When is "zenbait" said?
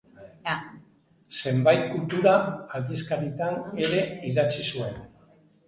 1.39-1.83